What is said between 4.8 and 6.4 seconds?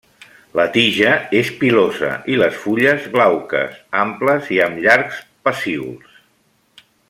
llargs pecíols.